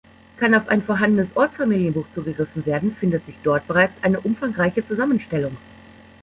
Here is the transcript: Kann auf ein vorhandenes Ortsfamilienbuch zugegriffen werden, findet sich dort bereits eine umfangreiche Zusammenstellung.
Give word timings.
Kann 0.37 0.55
auf 0.55 0.67
ein 0.67 0.81
vorhandenes 0.81 1.29
Ortsfamilienbuch 1.35 2.07
zugegriffen 2.15 2.65
werden, 2.65 2.95
findet 2.95 3.23
sich 3.27 3.35
dort 3.43 3.67
bereits 3.67 3.93
eine 4.03 4.19
umfangreiche 4.19 4.83
Zusammenstellung. 4.83 5.55